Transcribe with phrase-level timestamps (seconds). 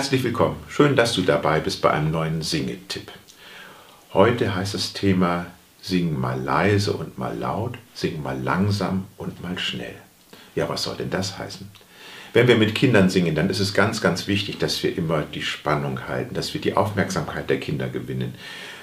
[0.00, 0.56] Herzlich willkommen.
[0.66, 3.12] Schön, dass du dabei bist bei einem neuen Singetipp.
[4.14, 5.48] Heute heißt das Thema
[5.82, 9.94] Sing mal leise und mal laut, sing mal langsam und mal schnell.
[10.54, 11.70] Ja, was soll denn das heißen?
[12.32, 15.42] Wenn wir mit Kindern singen, dann ist es ganz, ganz wichtig, dass wir immer die
[15.42, 18.36] Spannung halten, dass wir die Aufmerksamkeit der Kinder gewinnen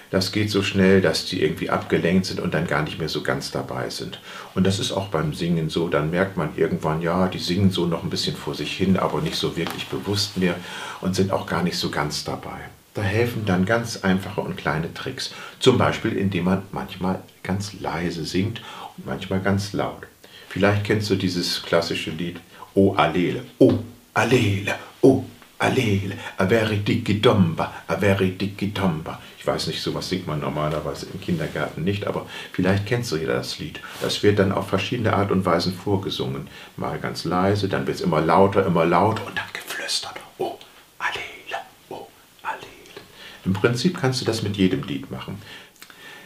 [0.09, 3.23] das geht so schnell, dass die irgendwie abgelenkt sind und dann gar nicht mehr so
[3.23, 4.20] ganz dabei sind.
[4.55, 7.85] Und das ist auch beim Singen so, dann merkt man irgendwann, ja, die singen so
[7.85, 10.55] noch ein bisschen vor sich hin, aber nicht so wirklich bewusst mehr
[11.01, 12.59] und sind auch gar nicht so ganz dabei.
[12.93, 15.31] Da helfen dann ganz einfache und kleine Tricks.
[15.59, 18.62] Zum Beispiel, indem man manchmal ganz leise singt
[18.98, 20.07] und manchmal ganz laut.
[20.49, 22.39] Vielleicht kennst du dieses klassische Lied
[22.73, 23.73] O Allele, O
[24.13, 25.23] Allele, O
[25.59, 29.20] Allele, averi dicki domba, averi dicki tomba.
[29.39, 33.27] Ich weiß nicht, sowas singt man normalerweise im Kindergarten nicht, aber vielleicht kennst du ja
[33.27, 33.79] das Lied.
[34.01, 36.48] Das wird dann auf verschiedene Art und Weisen vorgesungen.
[36.76, 40.15] Mal ganz leise, dann wird es immer lauter, immer lauter und dann geflüstert.
[40.37, 40.59] Oh,
[40.99, 42.07] Allele, oh,
[42.43, 43.01] Allele.
[43.45, 45.41] Im Prinzip kannst du das mit jedem Lied machen.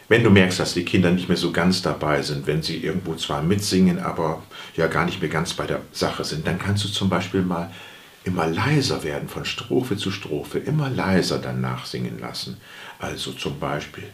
[0.08, 3.14] Wenn du merkst, dass die Kinder nicht mehr so ganz dabei sind, wenn sie irgendwo
[3.14, 4.42] zwar mitsingen, aber
[4.76, 7.70] ja gar nicht mehr ganz bei der Sache sind, dann kannst du zum Beispiel mal
[8.24, 12.58] immer leiser werden, von Strophe zu Strophe, immer leiser danach singen lassen.
[12.98, 14.08] Also zum Beispiel,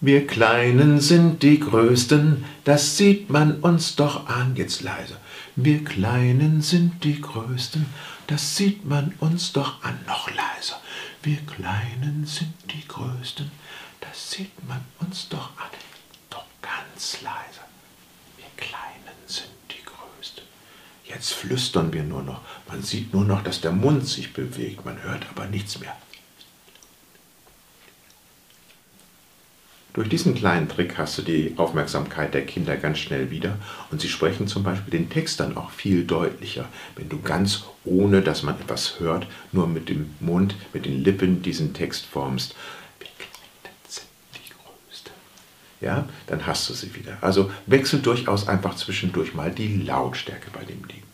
[0.00, 5.16] wir Kleinen sind die Größten, das sieht man uns doch an, jetzt leiser.
[5.56, 7.86] Wir Kleinen sind die Größten,
[8.28, 10.80] das sieht man uns doch an, noch leiser.
[11.22, 13.50] Wir Kleinen sind die Größten,
[14.00, 15.70] das sieht man uns doch an,
[16.30, 17.66] doch ganz leiser.
[18.36, 18.87] Wir Kleinen.
[21.08, 22.42] Jetzt flüstern wir nur noch.
[22.68, 25.96] Man sieht nur noch, dass der Mund sich bewegt, man hört aber nichts mehr.
[29.98, 33.58] Durch diesen kleinen Trick hast du die Aufmerksamkeit der Kinder ganz schnell wieder
[33.90, 38.22] und sie sprechen zum Beispiel den Text dann auch viel deutlicher, wenn du ganz ohne,
[38.22, 42.54] dass man etwas hört, nur mit dem Mund, mit den Lippen diesen Text formst.
[43.00, 45.10] Wir Kleinen sind die Größte.
[45.80, 47.18] Ja, dann hast du sie wieder.
[47.20, 51.04] Also wechsel durchaus einfach zwischendurch mal die Lautstärke bei dem Lied.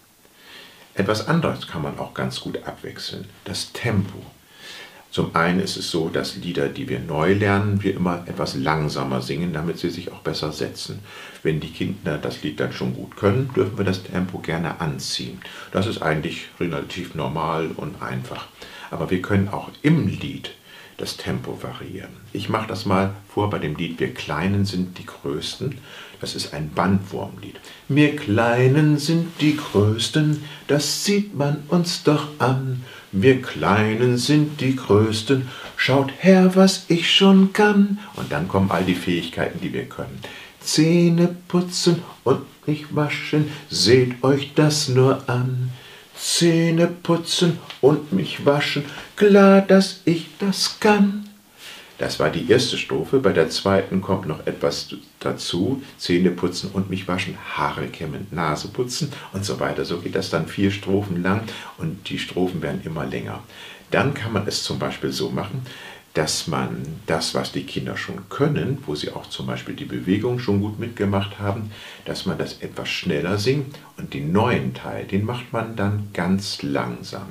[0.95, 4.23] Etwas anderes kann man auch ganz gut abwechseln, das Tempo.
[5.11, 9.23] Zum einen ist es so, dass Lieder, die wir neu lernen, wir immer etwas langsamer
[9.23, 11.01] singen, damit sie sich auch besser setzen.
[11.45, 15.41] Wenn die Kinder das Lied dann schon gut können, dürfen wir das Tempo gerne anziehen.
[15.71, 18.49] Das ist eigentlich relativ normal und einfach.
[18.91, 20.51] Aber wir können auch im Lied
[20.97, 22.11] das Tempo variieren.
[22.33, 25.79] Ich mache das mal vor bei dem Lied Wir Kleinen sind die Größten.
[26.21, 27.57] Das ist ein Bandwurmlied.
[27.89, 32.83] Wir Kleinen sind die Größten, das sieht man uns doch an.
[33.13, 37.99] Wir Kleinen sind die Größten, schaut her, was ich schon kann.
[38.17, 40.19] Und dann kommen all die Fähigkeiten, die wir können.
[40.61, 45.71] Zähne putzen und mich waschen, seht euch das nur an.
[46.25, 51.29] Zähne putzen und mich waschen, klar, dass ich das kann.
[51.99, 53.19] Das war die erste Strophe.
[53.19, 54.89] Bei der zweiten kommt noch etwas
[55.21, 55.83] dazu.
[55.99, 59.85] Zähne putzen und mich waschen, Haare kämmen, Nase putzen und so weiter.
[59.85, 61.43] So geht das dann vier Strophen lang
[61.77, 63.43] und die Strophen werden immer länger.
[63.91, 65.61] Dann kann man es zum Beispiel so machen,
[66.15, 70.39] dass man das, was die Kinder schon können, wo sie auch zum Beispiel die Bewegung
[70.39, 71.73] schon gut mitgemacht haben,
[72.05, 76.63] dass man das etwas schneller singt und den neuen Teil, den macht man dann ganz
[76.63, 77.27] langsam.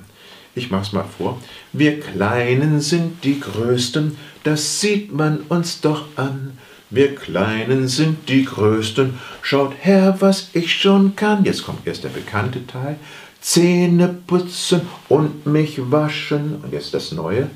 [0.54, 1.42] Ich mach's mal vor.
[1.72, 6.58] Wir Kleinen sind die Größten, das sieht man uns doch an.
[6.90, 11.44] Wir Kleinen sind die Größten, schaut her, was ich schon kann.
[11.46, 12.98] Jetzt kommt erst der bekannte Teil.
[13.42, 16.62] Zähne putzen und mich waschen.
[16.62, 17.50] Und jetzt das Neue.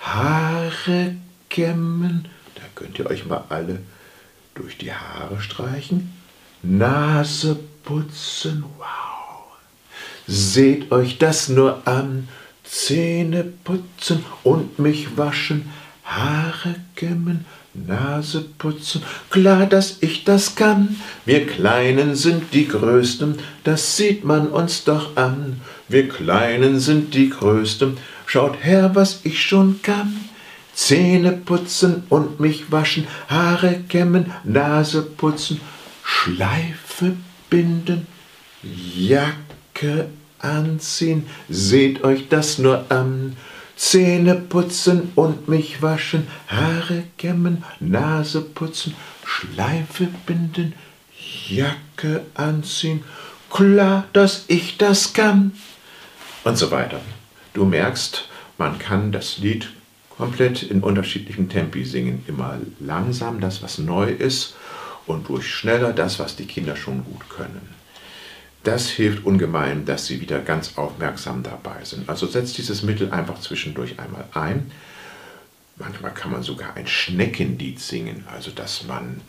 [0.00, 1.16] Haare
[1.48, 2.28] kämmen.
[2.54, 3.80] Da könnt ihr euch mal alle
[4.54, 6.12] durch die Haare streichen.
[6.62, 8.64] Nase putzen.
[8.78, 8.86] Wow.
[10.26, 12.28] Seht euch das nur an.
[12.64, 15.70] Zähne putzen und mich waschen.
[16.04, 17.44] Haare kämmen.
[17.86, 21.00] Nase putzen, klar, dass ich das kann.
[21.24, 25.60] Wir Kleinen sind die Größten, das sieht man uns doch an.
[25.88, 27.98] Wir Kleinen sind die Größten,
[28.30, 30.14] Schaut her, was ich schon kann.
[30.74, 35.62] Zähne putzen und mich waschen, Haare kämmen, Nase putzen,
[36.04, 37.16] Schleife
[37.48, 38.06] binden,
[38.62, 40.10] Jacke
[40.40, 43.34] anziehen, seht euch das nur an.
[43.76, 50.74] Zähne putzen und mich waschen, Haare kämmen, Nase putzen, Schleife binden,
[51.48, 53.02] Jacke anziehen,
[53.50, 55.52] klar, dass ich das kann.
[56.44, 57.00] Und so weiter.
[57.58, 59.70] Du merkst, man kann das Lied
[60.10, 62.24] komplett in unterschiedlichen Tempi singen.
[62.28, 64.54] Immer langsam das, was neu ist
[65.06, 67.74] und durch schneller das, was die Kinder schon gut können.
[68.62, 72.08] Das hilft ungemein, dass Sie wieder ganz aufmerksam dabei sind.
[72.08, 74.70] Also setzt dieses Mittel einfach zwischendurch einmal ein.
[75.74, 79.20] Manchmal kann man sogar ein Schneckenlied singen, also dass man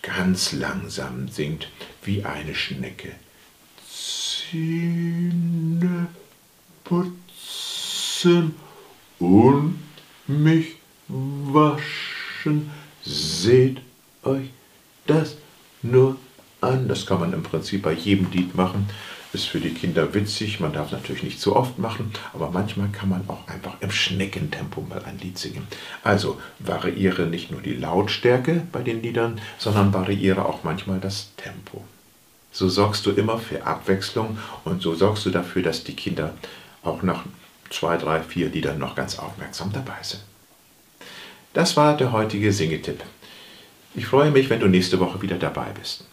[0.00, 1.68] ganz langsam singt
[2.04, 3.12] wie eine Schnecke.
[4.50, 6.06] Zähne
[6.84, 7.20] putzen
[9.18, 9.78] und
[10.26, 10.76] mich
[11.08, 12.70] waschen.
[13.02, 13.80] Seht
[14.22, 14.48] euch
[15.06, 15.36] das
[15.82, 16.16] nur
[16.60, 16.88] an.
[16.88, 18.88] Das kann man im Prinzip bei jedem Lied machen.
[19.32, 20.60] Ist für die Kinder witzig.
[20.60, 24.80] Man darf natürlich nicht zu oft machen, aber manchmal kann man auch einfach im Schneckentempo
[24.82, 25.66] mal ein Lied singen.
[26.04, 31.82] Also variiere nicht nur die Lautstärke bei den Liedern, sondern variiere auch manchmal das Tempo.
[32.52, 36.34] So sorgst du immer für Abwechslung und so sorgst du dafür, dass die Kinder
[36.84, 37.24] auch nach
[37.74, 40.22] zwei, drei, vier Liedern noch ganz aufmerksam dabei sind.
[41.52, 43.02] Das war der heutige Singetipp.
[43.94, 46.04] Ich freue mich, wenn du nächste Woche wieder dabei bist.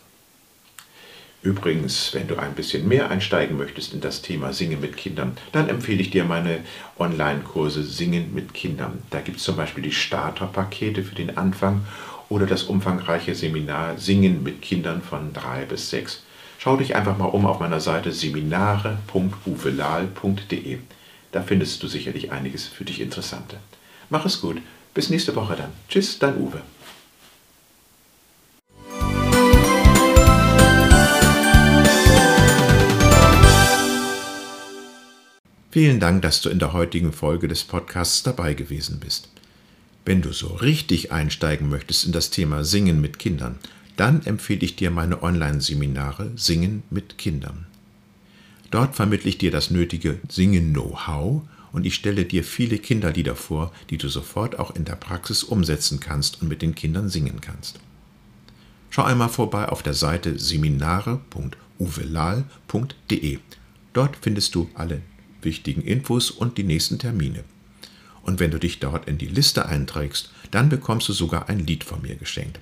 [1.44, 5.70] Übrigens, wenn du ein bisschen mehr einsteigen möchtest in das Thema Singen mit Kindern, dann
[5.70, 6.60] empfehle ich dir meine
[7.00, 9.02] Online-Kurse Singen mit Kindern.
[9.10, 11.84] Da gibt es zum Beispiel die Starterpakete für den Anfang
[12.30, 16.22] oder das umfangreiche Seminar Singen mit Kindern von drei bis sechs.
[16.60, 20.78] Schau dich einfach mal um auf meiner Seite seminare.uvelal.de.
[21.32, 23.58] Da findest du sicherlich einiges für dich Interessante.
[24.10, 24.58] Mach es gut.
[24.94, 25.72] Bis nächste Woche dann.
[25.88, 26.62] Tschüss, dein Uwe.
[35.72, 39.30] Vielen Dank, dass du in der heutigen Folge des Podcasts dabei gewesen bist.
[40.04, 43.58] Wenn du so richtig einsteigen möchtest in das Thema Singen mit Kindern,
[43.96, 47.68] dann empfehle ich dir meine Online-Seminare Singen mit Kindern.
[48.72, 53.98] Dort vermittle ich dir das nötige Singen-Know-how und ich stelle dir viele Kinderlieder vor, die
[53.98, 57.82] du sofort auch in der Praxis umsetzen kannst und mit den Kindern singen kannst.
[58.90, 63.40] Schau einmal vorbei auf der Seite seminare.uvelal.de.
[63.94, 65.02] Dort findest du alle
[65.42, 67.44] wichtigen Infos und die nächsten Termine.
[68.24, 71.84] Und wenn du dich dort in die Liste einträgst, dann bekommst du sogar ein Lied
[71.84, 72.62] von mir geschenkt.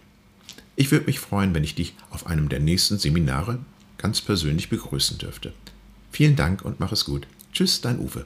[0.75, 3.59] Ich würde mich freuen, wenn ich dich auf einem der nächsten Seminare
[3.97, 5.53] ganz persönlich begrüßen dürfte.
[6.11, 7.27] Vielen Dank und mach es gut.
[7.53, 8.25] Tschüss, dein Uwe.